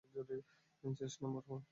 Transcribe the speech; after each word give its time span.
Chest 0.93 1.17
number 1.23 1.41
four! 1.47 1.59